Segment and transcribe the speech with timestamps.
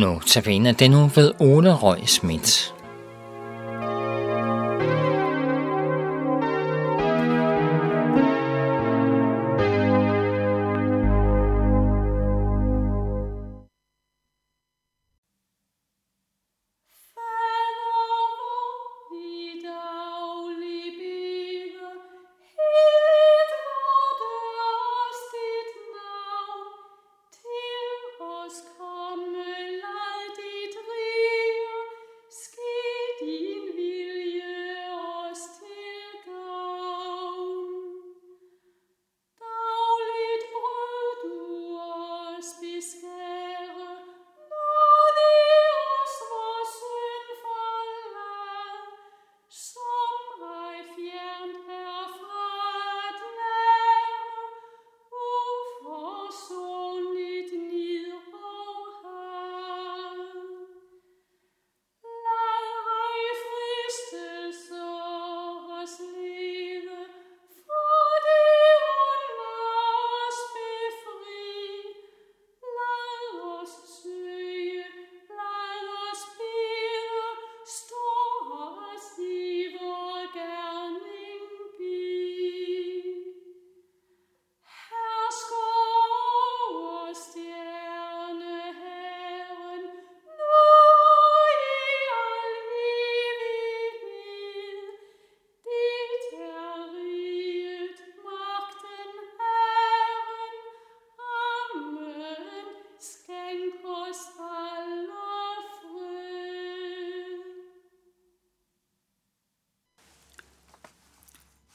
[0.00, 2.74] Nu tabiner den nu ved Ole Røg Schmidt.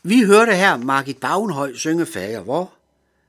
[0.07, 2.73] Vi hørte her Margit Bagenhøj synge Fager hvor.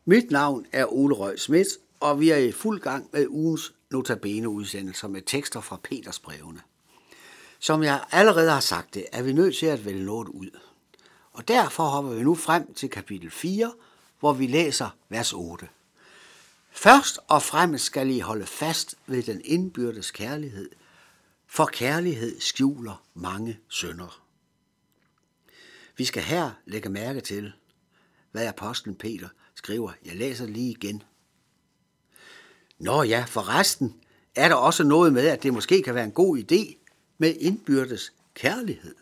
[0.05, 1.69] Mit navn er Ole Røg Schmidt,
[2.01, 6.61] og vi er i fuld gang med ugens notabene udsendelser med tekster fra Peters brevene.
[7.59, 10.51] Som jeg allerede har sagt det, er vi nødt til at vælge noget ud.
[11.33, 13.73] Og derfor hopper vi nu frem til kapitel 4,
[14.20, 15.69] hvor vi læser vers 8.
[16.70, 20.70] Først og fremmest skal I holde fast ved den indbyrdes kærlighed,
[21.47, 24.26] for kærlighed skjuler mange synder.
[25.96, 27.52] Vi skal her lægge mærke til,
[28.33, 29.92] hvad apostlen Peter skriver.
[30.05, 31.02] Jeg læser lige igen.
[32.79, 33.95] Nå ja, for resten
[34.35, 36.77] er der også noget med, at det måske kan være en god idé
[37.18, 38.95] med indbyrdes kærlighed.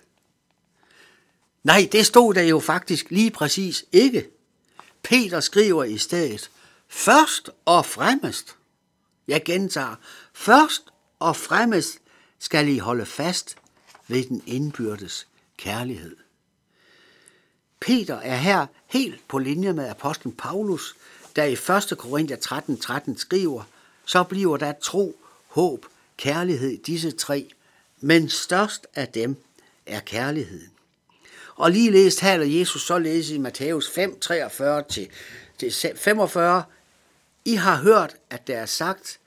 [1.62, 4.30] Nej, det stod der jo faktisk lige præcis ikke.
[5.02, 6.50] Peter skriver i stedet,
[6.88, 8.56] først og fremmest,
[9.28, 9.96] jeg gentager,
[10.34, 10.82] først
[11.18, 11.98] og fremmest
[12.38, 13.56] skal I holde fast
[14.08, 16.16] ved den indbyrdes kærlighed.
[17.84, 20.96] Peter er her helt på linje med apostlen Paulus,
[21.36, 21.98] der i 1.
[21.98, 23.62] Korinther 13, 13 skriver,
[24.04, 25.86] så bliver der tro, håb,
[26.16, 27.50] kærlighed, disse tre,
[28.00, 29.36] men størst af dem
[29.86, 30.70] er kærligheden.
[31.56, 35.08] Og lige læst taler Jesus således i Matthæus 5, 43 til,
[35.58, 36.64] til 45.
[37.44, 39.18] I har hørt, at der er sagt,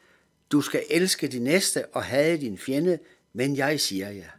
[0.51, 2.99] du skal elske din næste og have din fjende,
[3.33, 4.31] men jeg siger jer,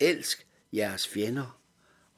[0.00, 1.58] elsk jeres fjender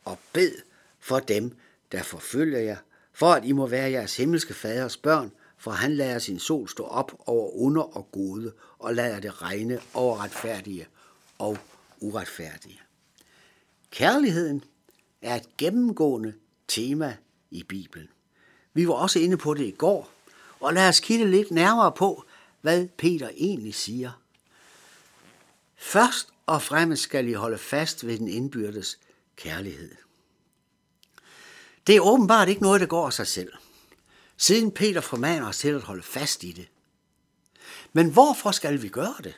[0.04, 0.69] og bed
[1.10, 1.56] for dem,
[1.92, 2.76] der forfølger jer,
[3.12, 6.84] for at I må være jeres himmelske faders børn, for han lader sin sol stå
[6.84, 10.86] op over under og gode, og lader det regne over retfærdige
[11.38, 11.58] og
[12.00, 12.80] uretfærdige.
[13.90, 14.64] Kærligheden
[15.22, 16.34] er et gennemgående
[16.68, 17.16] tema
[17.50, 18.08] i Bibelen.
[18.74, 20.10] Vi var også inde på det i går,
[20.60, 22.24] og lad os kigge lidt nærmere på,
[22.60, 24.22] hvad Peter egentlig siger.
[25.76, 28.98] Først og fremmest skal I holde fast ved den indbyrdes
[29.36, 29.94] kærlighed.
[31.86, 33.52] Det er åbenbart ikke noget, der går af sig selv.
[34.36, 36.68] Siden Peter formaner os til at holde fast i det.
[37.92, 39.34] Men hvorfor skal vi gøre det?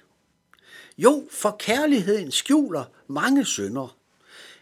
[0.98, 3.96] Jo, for kærligheden skjuler mange synder.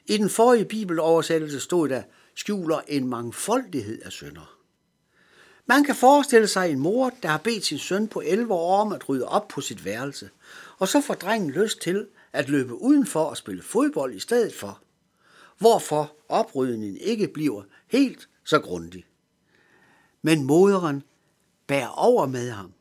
[0.06, 2.02] I den forrige bibeloversættelse stod der,
[2.34, 4.56] skjuler en mangfoldighed af synder.
[5.66, 8.92] Man kan forestille sig en mor, der har bedt sin søn på 11 år om
[8.92, 10.30] at rydde op på sit værelse,
[10.78, 14.80] og så får drengen lyst til at løbe udenfor og spille fodbold i stedet for
[15.60, 19.04] hvorfor oprydningen ikke bliver helt så grundig.
[20.22, 21.02] Men moderen
[21.66, 22.72] bærer over med ham,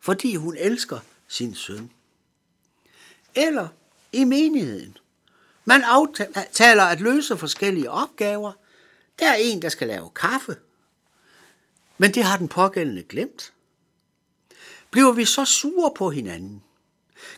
[0.00, 0.98] fordi hun elsker
[1.28, 1.90] sin søn.
[3.34, 3.68] Eller
[4.12, 4.96] i menigheden.
[5.64, 8.52] Man aftaler at løse forskellige opgaver.
[9.18, 10.56] Der er en, der skal lave kaffe.
[11.98, 13.52] Men det har den pågældende glemt.
[14.90, 16.62] Bliver vi så sure på hinanden?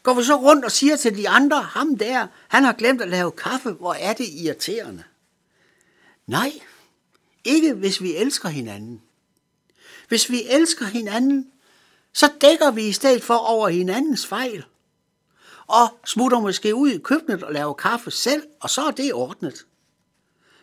[0.05, 3.09] Går vi så rundt og siger til de andre, ham der, han har glemt at
[3.09, 5.05] lave kaffe, hvor er det irriterende?
[6.27, 6.53] Nej,
[7.45, 9.03] ikke hvis vi elsker hinanden.
[10.09, 11.51] Hvis vi elsker hinanden,
[12.13, 14.65] så dækker vi i stedet for over hinandens fejl
[15.67, 19.67] og smutter måske ud i køkkenet og laver kaffe selv, og så er det ordnet.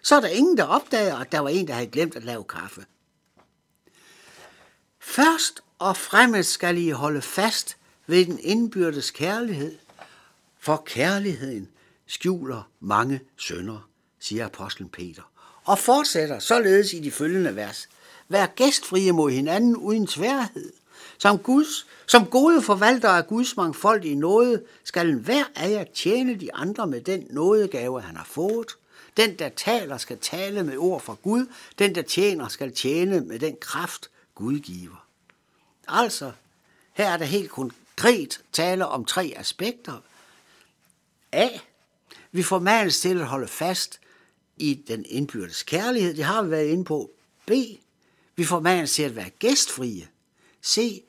[0.02, 2.44] Så er der ingen, der opdager, at der var en, der havde glemt at lave
[2.44, 2.86] kaffe.
[5.00, 9.78] Først og fremmest skal I holde fast ved den indbyrdes kærlighed,
[10.60, 11.70] for kærligheden
[12.08, 13.90] skjuler mange sønder,
[14.20, 15.32] siger apostlen Peter,
[15.64, 17.90] og fortsætter således i de følgende vers.
[18.30, 20.74] Vær gæstfrie mod hinanden uden sværhed.
[21.18, 26.54] Som, Guds, som gode forvaltere af Guds mangfoldige nåde, skal hver af jer tjene de
[26.54, 28.68] andre med den nådegave, han har fået.
[29.18, 31.46] Den, der taler, skal tale med ord fra Gud.
[31.80, 35.06] Den, der tjener, skal tjene med den kraft, Gud giver.
[35.88, 36.32] Altså,
[36.94, 37.52] her er der helt
[38.02, 40.02] diskret tale om tre aspekter.
[41.32, 41.50] A.
[42.32, 44.00] Vi formanes til at holde fast
[44.58, 46.14] i den indbyrdes kærlighed.
[46.14, 47.12] Det har vi været inde på.
[47.46, 47.52] B.
[48.36, 50.08] Vi formanes til at være gæstfrie.
[50.64, 51.04] C.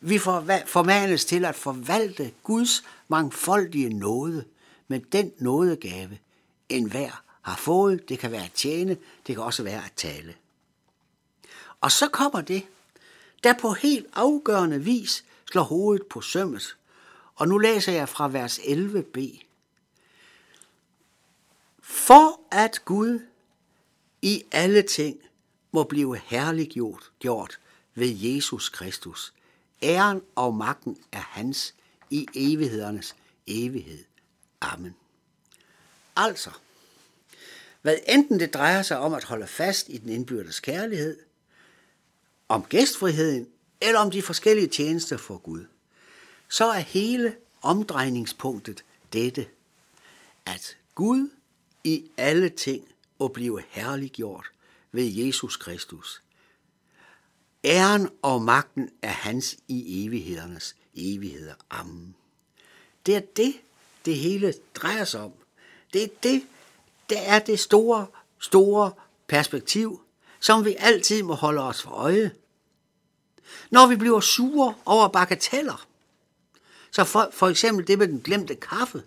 [0.00, 4.44] Vi formanes til at forvalte Guds mangfoldige nåde
[4.88, 6.18] med den nådegave,
[6.68, 8.08] enhver har fået.
[8.08, 8.96] Det kan være at tjene,
[9.26, 10.34] det kan også være at tale.
[11.80, 12.62] Og så kommer det,
[13.44, 16.76] der på helt afgørende vis slår hovedet på sømmet.
[17.34, 19.44] Og nu læser jeg fra vers 11b.
[21.80, 23.20] For at Gud
[24.22, 25.20] i alle ting
[25.72, 27.58] må blive herliggjort gjort
[27.94, 29.34] ved Jesus Kristus.
[29.82, 31.74] Æren og magten er hans
[32.10, 34.04] i evighedernes evighed.
[34.60, 34.96] Amen.
[36.16, 36.50] Altså,
[37.82, 41.18] hvad enten det drejer sig om at holde fast i den indbyrdes kærlighed,
[42.48, 43.48] om gæstfriheden
[43.84, 45.64] eller om de forskellige tjenester for Gud,
[46.48, 49.46] så er hele omdrejningspunktet dette,
[50.46, 51.30] at Gud
[51.84, 52.88] i alle ting
[53.18, 54.46] og blive herliggjort
[54.92, 56.22] ved Jesus Kristus.
[57.64, 61.54] Æren og magten er hans i evighedernes evigheder.
[61.70, 62.14] Amen.
[63.06, 63.54] Det er det,
[64.04, 65.32] det hele drejer sig om.
[65.92, 66.42] Det er det,
[67.10, 68.06] der er det store,
[68.38, 68.92] store
[69.26, 70.00] perspektiv,
[70.40, 72.30] som vi altid må holde os for øje.
[73.70, 75.86] Når vi bliver sure over bagateller,
[76.90, 79.02] så for, for eksempel det med den glemte kaffe,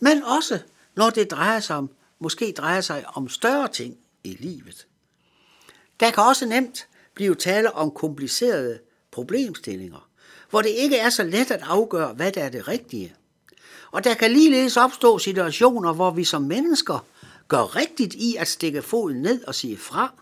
[0.00, 0.58] men også
[0.94, 4.86] når det drejer sig om, måske drejer sig om større ting i livet.
[6.00, 8.78] Der kan også nemt blive tale om komplicerede
[9.10, 10.08] problemstillinger,
[10.50, 13.14] hvor det ikke er så let at afgøre, hvad der er det rigtige.
[13.90, 17.06] Og der kan ligeledes opstå situationer, hvor vi som mennesker
[17.48, 20.12] gør rigtigt i at stikke foden ned og sige fra.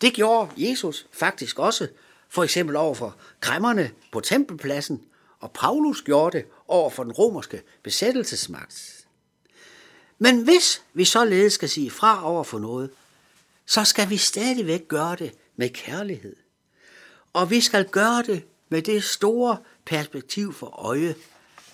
[0.00, 1.88] Det gjorde Jesus faktisk også,
[2.34, 5.04] for eksempel over for kræmmerne på tempelpladsen,
[5.40, 9.06] og Paulus gjorde det over for den romerske besættelsesmagt.
[10.18, 12.90] Men hvis vi således skal sige fra over for noget,
[13.66, 16.36] så skal vi stadigvæk gøre det med kærlighed.
[17.32, 21.14] Og vi skal gøre det med det store perspektiv for øje,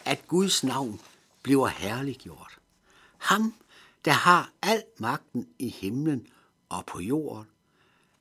[0.05, 1.01] at Guds navn
[1.43, 2.59] bliver herliggjort.
[3.19, 3.55] Ham,
[4.05, 6.27] der har al magten i himlen
[6.69, 7.47] og på jorden,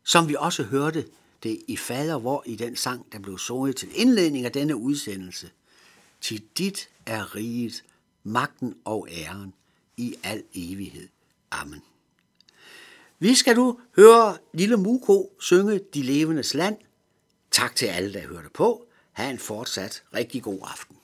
[0.03, 1.06] som vi også hørte
[1.44, 5.50] det i fader hvor i den sang, der blev sunget til indledning af denne udsendelse.
[6.21, 7.83] Til dit er riget,
[8.24, 9.53] magten og æren
[9.97, 11.07] i al evighed.
[11.51, 11.81] Amen.
[13.19, 16.78] Vi skal nu høre Lille Muko synge De levendes land.
[17.52, 18.85] Tak til alle, der hørte på.
[19.11, 20.95] Ha' en fortsat rigtig god aften.